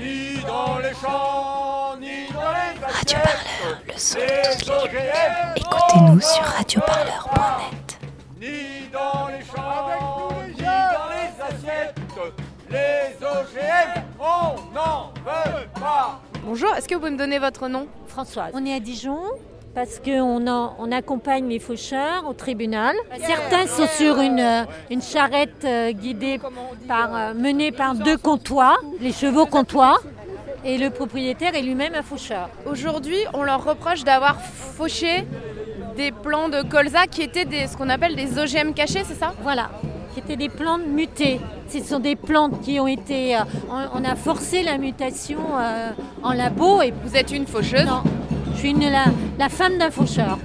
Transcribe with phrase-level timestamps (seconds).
[0.00, 5.56] ni dans les champs, ni dans les Radio Parleur, le son de toutes les luttes.
[5.56, 7.98] Écoutez-nous sur radioparleur.net.
[8.40, 11.96] ni dans les champs, ni dans les assiettes.
[12.70, 16.20] Les OGM, on n'en veut pas.
[16.44, 17.88] Bonjour, est-ce que vous pouvez me donner votre nom?
[18.06, 18.52] Françoise.
[18.54, 19.18] On est à Dijon
[19.74, 22.94] parce qu'on on accompagne les faucheurs au tribunal.
[23.18, 26.40] Certains sont sur une, euh, une charrette euh, guidée
[26.88, 30.02] par, euh, menée par deux comptoirs, les chevaux comptoirs,
[30.64, 32.50] et le propriétaire est lui-même un faucheur.
[32.66, 35.24] Aujourd'hui, on leur reproche d'avoir fauché
[35.96, 39.32] des plants de colza qui étaient des, ce qu'on appelle des OGM cachés, c'est ça?
[39.42, 39.70] Voilà,
[40.12, 41.40] qui étaient des plantes mutées.
[41.68, 43.36] Ce sont des plantes qui ont été...
[43.70, 45.90] on, on a forcé la mutation euh,
[46.22, 47.86] en labo et Vous êtes une faucheuse.
[47.86, 48.02] Non,
[48.60, 49.04] suis une- la,
[49.38, 50.38] la femme d'un faucheur.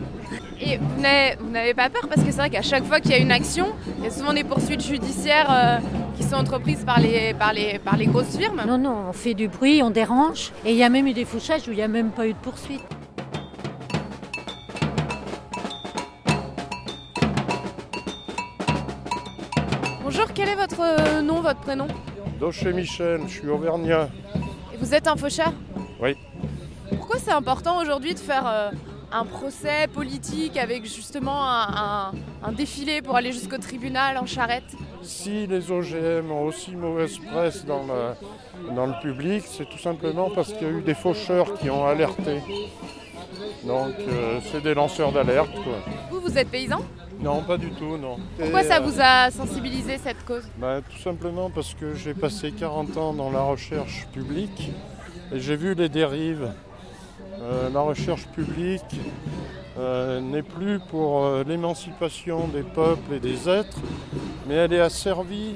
[0.61, 3.17] et vous n'avez pas peur parce que c'est vrai qu'à chaque fois qu'il y a
[3.19, 3.67] une action,
[3.99, 5.77] il y a souvent des poursuites judiciaires euh,
[6.17, 8.61] qui sont entreprises par les, par, les, par les grosses firmes.
[8.67, 10.51] Non, non, on fait du bruit, on dérange.
[10.65, 12.33] Et il y a même eu des fauchages où il n'y a même pas eu
[12.33, 12.81] de poursuite.
[20.03, 21.87] Bonjour, quel est votre euh, nom, votre prénom?
[22.39, 24.09] Doché Michel, je suis auvergnat.
[24.73, 25.53] Et vous êtes un faucheur?
[26.01, 26.15] Oui.
[27.25, 28.69] C'est important aujourd'hui de faire euh,
[29.11, 32.11] un procès politique avec justement un, un-
[32.43, 37.65] un défilé pour aller jusqu'au tribunal en charrette Si les OGM ont aussi mauvaise presse
[37.65, 38.15] dans, la-
[38.75, 41.87] dans le public, c'est tout simplement parce qu'il y a eu des faucheurs qui ont
[41.87, 42.41] alerté.
[43.65, 45.49] Donc euh, c'est des lanceurs d'alerte.
[46.11, 46.81] Vous, vous êtes paysan?
[47.19, 48.17] Non, pas du tout, non.
[48.37, 50.43] Pourquoi Et, ça euh, vous a sensibilisé cette cause?
[50.59, 54.69] Bah, Tout simplement parce que j'ai passé 40 ans dans la recherche publique
[55.33, 56.51] et j'ai vu les dérives.
[57.41, 58.99] Euh, la recherche publique
[59.77, 63.77] euh, n'est plus pour euh, l'émancipation des peuples et des êtres,
[64.47, 65.55] mais elle est asservie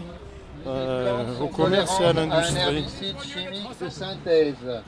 [1.42, 2.86] au commerce et à l'industrie.
[3.24, 4.82] chimique de synthèse.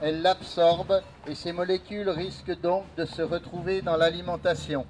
[0.00, 4.84] Elle l'absorbe et ces molécules risquent donc de se retrouver dans l'alimentation.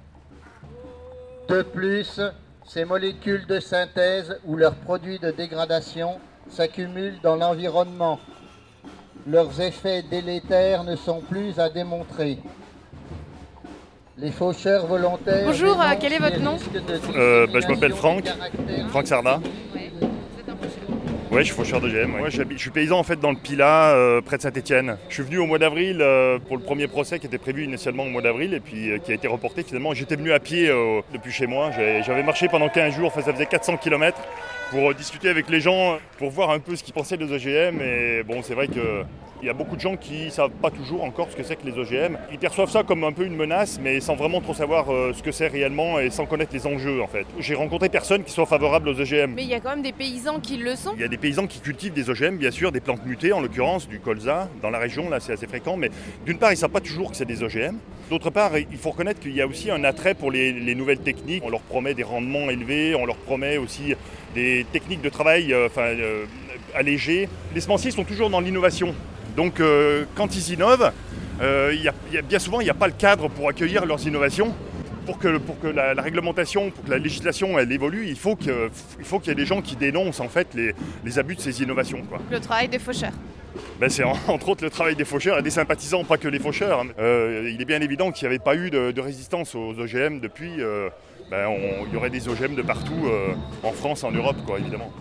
[1.47, 2.19] De plus,
[2.65, 6.19] ces molécules de synthèse ou leurs produits de dégradation
[6.49, 8.19] s'accumulent dans l'environnement.
[9.25, 12.37] Leurs effets délétères ne sont plus à démontrer.
[14.17, 15.45] Les faucheurs volontaires.
[15.45, 16.57] Bonjour, euh, quel est votre nom
[17.15, 18.25] Euh, bah, je m'appelle Franck.
[18.89, 19.39] Franck Sarda.
[21.31, 22.11] Ouais, je suis faucheur de GM.
[22.29, 24.97] Je suis paysan en fait dans le Pilat, euh, près de Saint-Etienne.
[25.09, 28.03] Je suis venu au mois d'avril euh, pour le premier procès qui était prévu initialement
[28.03, 29.95] au mois d'avril et puis euh, qui a été reporté finalement.
[29.95, 31.71] J'étais venu à pied euh, depuis chez moi.
[32.05, 34.15] J'avais marché pendant 15 jours, enfin, ça faisait 400 km
[34.73, 37.79] pour discuter avec les gens, pour voir un peu ce qu'ils pensaient des OGM.
[37.79, 39.03] Et bon, c'est vrai que
[39.43, 41.65] il y a beaucoup de gens qui savent pas toujours encore ce que c'est que
[41.65, 42.17] les OGM.
[42.31, 45.21] Ils perçoivent ça comme un peu une menace, mais sans vraiment trop savoir euh, ce
[45.21, 47.25] que c'est réellement et sans connaître les enjeux en fait.
[47.39, 49.33] J'ai rencontré personne qui soit favorable aux OGM.
[49.35, 50.93] Mais il y a quand même des paysans qui le sont.
[50.95, 53.41] Il y a des paysans qui cultivent des OGM, bien sûr, des plantes mutées, en
[53.41, 54.47] l'occurrence du colza.
[54.61, 55.75] Dans la région, là, c'est assez fréquent.
[55.75, 55.91] Mais
[56.25, 57.75] d'une part, ils ne savent pas toujours que c'est des OGM.
[58.09, 60.99] D'autre part, il faut reconnaître qu'il y a aussi un attrait pour les, les nouvelles
[60.99, 61.43] techniques.
[61.45, 63.93] On leur promet des rendements élevés, on leur promet aussi
[64.33, 66.25] des techniques de travail euh, enfin, euh,
[66.75, 67.29] allégées.
[67.53, 68.95] Les semenciers sont toujours dans l'innovation.
[69.35, 70.91] Donc, euh, quand ils innovent,
[71.41, 71.71] y a-
[72.09, 74.53] il y a- bien souvent, il n'y a pas le cadre pour accueillir leurs innovations
[75.05, 78.35] pour que, pour que la, la réglementation, pour que la législation elle évolue, il faut
[78.37, 82.01] qu'il y ait des gens qui dénoncent en fait les, les abus de ces innovations.
[82.07, 82.19] Quoi.
[82.31, 83.11] Le travail des faucheurs.
[83.79, 86.39] Ben, c'est en- entre autres le travail des faucheurs et des sympathisants, pas que les
[86.39, 86.85] faucheurs.
[86.99, 90.19] Euh, il est bien évident qu'il n'y avait pas eu de, de résistance aux OGM
[90.21, 90.53] depuis.
[90.59, 90.89] euh,
[91.33, 93.33] ben, on- il y aurait des OGM de partout euh,
[93.63, 94.91] en France, en Europe, quoi, évidemment.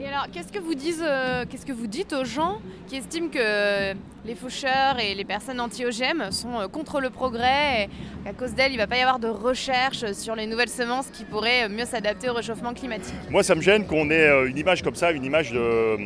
[0.00, 3.28] Et alors, qu'est-ce que vous disent, euh, qu'est-ce que vous dites aux gens qui estiment
[3.28, 3.92] que
[4.24, 7.88] les faucheurs et les personnes anti-OGM sont euh, contre le progrès et
[8.24, 11.08] qu'à cause d'elles, il ne va pas y avoir de recherche sur les nouvelles semences
[11.08, 13.14] qui pourraient euh, mieux s'adapter au réchauffement climatique?
[13.28, 15.96] Moi, ça me gêne qu'on ait euh, une image comme ça, une image de, euh,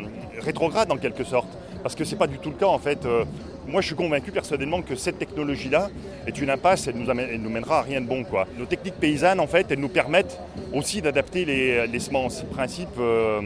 [0.41, 1.49] rétrograde en quelque sorte.
[1.83, 3.05] Parce que c'est pas du tout le cas en fait.
[3.07, 3.25] Euh,
[3.67, 5.91] Moi, je suis convaincu personnellement que cette technologie-là
[6.27, 7.07] est une impasse, elle nous,
[7.39, 8.25] nous mènera à rien de bon.
[8.25, 8.47] Quoi.
[8.59, 10.39] Nos techniques paysannes, en fait, elles nous permettent
[10.73, 12.43] aussi d'adapter les, les semences.
[12.51, 13.41] Principe euh,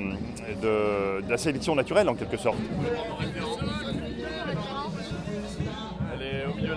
[0.63, 2.57] de, de la sélection naturelle en quelque sorte.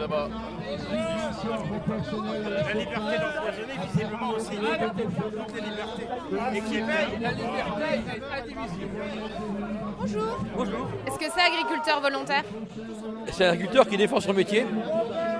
[0.10, 0.30] Là-bas.
[1.48, 4.50] La liberté d'empoisonner, visiblement aussi.
[4.56, 6.08] La liberté toutes les libertés.
[6.54, 8.56] Et qui paye la liberté
[10.00, 10.38] Bonjour.
[10.56, 10.88] Bonjour.
[11.08, 12.44] Est-ce que c'est agriculteur volontaire?
[13.32, 14.66] C'est un agriculteur qui défend son métier,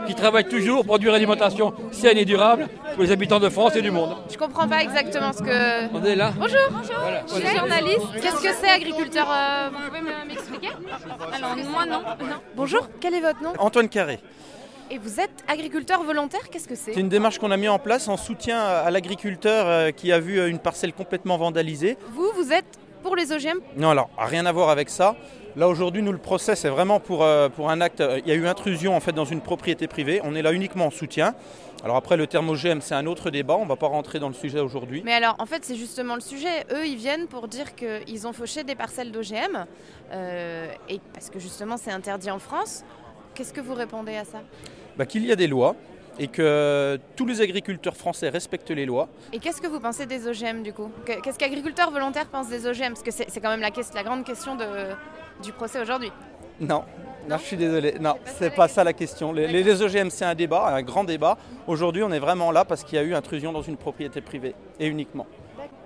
[0.08, 3.76] qui travaille toujours pour produire une alimentation saine et durable pour les habitants de France
[3.76, 4.16] et du monde.
[4.32, 5.94] Je comprends pas exactement ce que.
[5.96, 6.58] On est là Bonjour.
[7.02, 7.22] Voilà.
[7.28, 8.02] Je suis journaliste.
[8.22, 10.70] Qu'est-ce que c'est agriculteur euh, Vous pouvez me- m'expliquer?
[11.36, 12.02] Alors moi non.
[12.02, 12.36] non.
[12.56, 12.88] Bonjour.
[13.00, 13.54] Quel est votre nom?
[13.60, 14.20] Antoine Carré.
[14.90, 17.80] Et vous êtes agriculteur volontaire Qu'est-ce que c'est C'est une démarche qu'on a mis en
[17.80, 21.98] place en soutien à l'agriculteur euh, qui a vu euh, une parcelle complètement vandalisée.
[22.14, 25.16] Vous, vous êtes pour les OGM Non, alors, rien à voir avec ça.
[25.58, 28.02] Là aujourd'hui, nous le procès, c'est vraiment pour, euh, pour un acte.
[28.20, 30.22] Il y a eu intrusion en fait dans une propriété privée.
[30.24, 31.34] On est là uniquement en soutien.
[31.84, 33.56] Alors après, le terme OGM, c'est un autre débat.
[33.56, 35.02] On ne va pas rentrer dans le sujet aujourd'hui.
[35.04, 36.66] Mais alors, en fait, c'est justement le sujet.
[36.72, 39.66] Eux, ils viennent pour dire qu'ils ont fauché des parcelles d'OGM,
[40.12, 42.84] euh, et parce que justement, c'est interdit en France.
[43.36, 44.42] Qu'est-ce que vous répondez à ça?
[44.98, 45.76] Bah, Qu'il y a des lois
[46.20, 49.08] et que tous les agriculteurs français respectent les lois.
[49.32, 50.90] Et qu'est-ce que vous pensez des OGM du coup?
[51.06, 53.70] Que- Qu'est-ce qu'agriculteurs volontaires pensent des OGM Parce que c'est quand même la,
[54.04, 54.66] grande question de,
[55.44, 56.12] du procès aujourd'hui.
[56.60, 56.84] Non,
[57.30, 57.94] non, je suis désolé.
[58.00, 59.32] Non, c'est pas ça la question.
[59.32, 61.38] Les, les- les OGM, c'est un débat, un grand débat.
[61.68, 64.56] Aujourd'hui, on est vraiment là parce qu'il y a eu intrusion dans une propriété privée
[64.80, 65.28] et uniquement.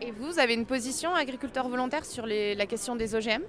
[0.02, 3.42] Et vous, vous avez une position agriculteur volontaire sur les- la question des OGM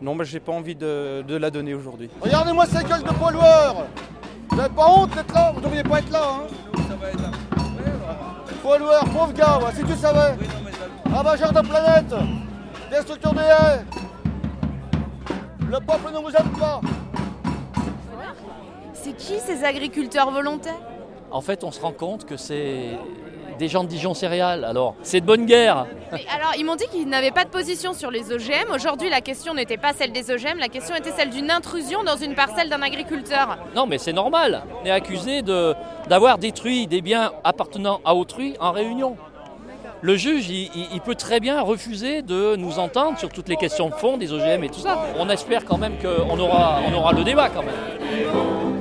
[0.00, 2.08] Non, mais j'ai pas envie de, de la donner aujourd'hui.
[2.20, 3.86] Regardez-moi ces gueules de pollueurs
[4.48, 5.52] Vous avez pas honte d'être là?
[5.54, 6.46] Vous devriez pas être là, hein.
[8.62, 10.36] Pauvre gars, ouais, si tu savais.
[11.12, 12.14] Ravageurs de planète.
[12.90, 13.84] Destructeurs des haies.
[15.68, 16.80] Le peuple ne vous aime pas.
[18.94, 20.80] C'est qui ces agriculteurs volontaires?
[21.30, 22.98] En fait, on se rend compte que c'est
[23.60, 24.64] des gens de Dijon Céréales.
[24.64, 25.86] Alors, c'est de bonne guerre.
[26.12, 28.72] Mais alors, ils m'ont dit qu'ils n'avaient pas de position sur les OGM.
[28.74, 32.16] Aujourd'hui, la question n'était pas celle des OGM, la question était celle d'une intrusion dans
[32.16, 33.58] une parcelle d'un agriculteur.
[33.76, 34.62] Non, mais c'est normal.
[34.82, 35.74] On est accusé de-
[36.08, 39.16] d'avoir détruit des biens appartenant à autrui en réunion.
[40.00, 43.56] Le juge, il, il- il peut très bien refuser de nous entendre sur toutes les
[43.56, 45.04] questions de fond des OGM et tout ça.
[45.18, 48.79] On espère quand même qu'on aura, on aura le débat quand même.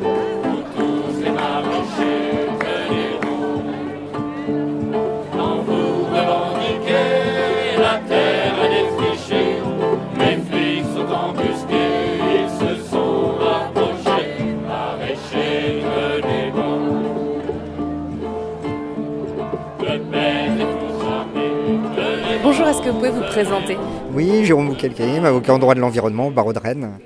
[22.70, 23.78] Est-ce que vous pouvez vous présenter
[24.14, 27.00] Oui, Jérôme Boukelkaïm, avocat en droit de l'environnement au barreau de Rennes.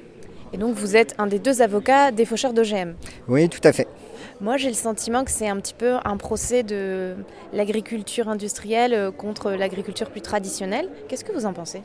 [0.51, 2.95] Et donc, vous êtes un des deux avocats des faucheurs d'OGM.
[3.29, 3.87] Oui, tout à fait.
[4.41, 7.15] Moi, j'ai le sentiment que c'est un petit peu un procès de
[7.53, 10.89] l'agriculture industrielle euh, contre l'agriculture plus traditionnelle.
[11.07, 11.81] Qu'est-ce que vous en pensez?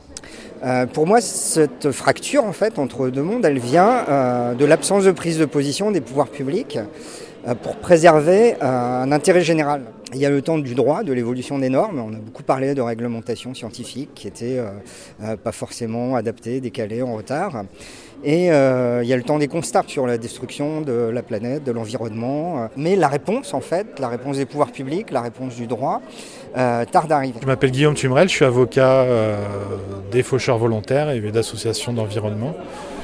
[0.65, 5.05] Euh, pour moi, cette fracture en fait entre deux mondes, elle vient euh, de l'absence
[5.05, 6.79] de prise de position des pouvoirs publics
[7.47, 9.83] euh, pour préserver un intérêt général.
[10.13, 11.99] Il y a le temps du droit, de l'évolution des normes.
[11.99, 14.71] On a beaucoup parlé de réglementation scientifique qui était euh,
[15.23, 17.63] euh, pas forcément adaptée, décalée, en retard.
[18.23, 21.63] Et euh, il y a le temps des constats sur la destruction de la planète,
[21.63, 22.69] de l'environnement.
[22.75, 26.01] Mais la réponse, en fait, la réponse des pouvoirs publics, la réponse du droit,
[26.57, 27.39] euh, tarde d'arriver.
[27.41, 29.37] Je m'appelle Guillaume Tumrel, je suis avocat euh,
[30.11, 32.55] des faucheurs volontaires et d'associations d'environnement.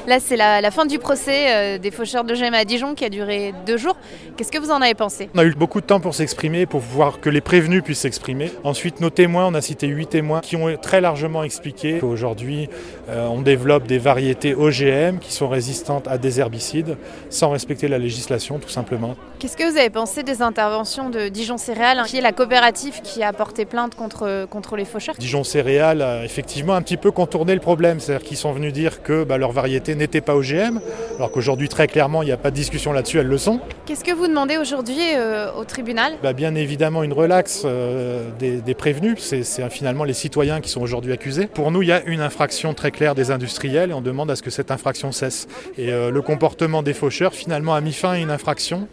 [0.08, 3.10] Là, c'est la, la fin du procès euh, des faucheurs d'OGM à Dijon qui a
[3.10, 3.98] duré deux jours.
[4.38, 5.30] Qu'est-ce que vous en avez pensé?
[5.34, 8.52] On a eu beaucoup de temps pour s'exprimer, pour pouvoir que les prévenus puissent s'exprimer.
[8.64, 12.70] Ensuite, nos témoins, on a cité huit témoins qui ont très largement expliqué qu'aujourd'hui,
[13.10, 16.98] euh, on développe des variétés OGM qui sont résistantes à des herbicides
[17.32, 19.16] sans respecter la législation, tout simplement.
[19.40, 23.24] Qu'est-ce que vous avez pensé des interventions de Dijon Céréales, qui est la coopérative qui
[23.24, 25.16] a porté plainte contre, contre les faucheurs?
[25.18, 29.02] Dijon Céréales a effectivement un petit peu contourné le problème, c'est-à-dire qu'ils sont venus dire
[29.02, 30.80] que bah, leur variété n'était pas OGM,
[31.18, 33.60] alors qu'aujourd'hui très clairement il n'y a pas de discussion là-dessus, elles le sont.
[33.86, 36.14] Qu'est-ce que vous demandez aujourd'hui euh, au tribunal?
[36.24, 40.82] Bah, bien évidemment une relaxe euh, des, des prévenus, c'est finalement les citoyens qui sont
[40.82, 41.48] aujourd'hui accusés.
[41.48, 44.36] Pour nous, il y a une infraction très claire des industriels et on demande à
[44.36, 45.48] ce que cette infraction cesse.
[45.78, 48.88] Et euh, le comportement des faucheurs finalement a mis fin à une infraction.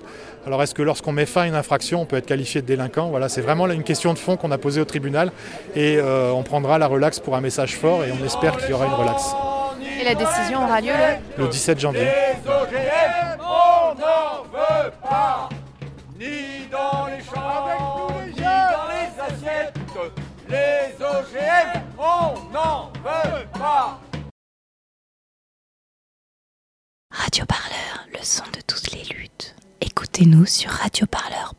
[0.47, 3.09] Alors est-ce que lorsqu'on met fin à une infraction, on peut être qualifié de délinquant?
[3.09, 5.31] Voilà, c'est vraiment une question de fond qu'on a posée au tribunal
[5.77, 8.87] et on prendra la relaxe pour un message fort et on espère qu'il y aura
[8.87, 9.35] une relaxe.
[10.03, 10.91] Et la décision aura lieu
[11.39, 12.01] le Le 17 janvier.
[12.03, 15.49] Les OGM, on n'en veut pas
[16.19, 19.79] Ni dans les champs, ni dans les assiettes
[20.49, 24.01] Les OGM, on n'en veut pas
[27.13, 29.55] Radio Parleur, le son de toutes les luttes.
[29.81, 31.53] Écoutez-nous sur radioparleur.net.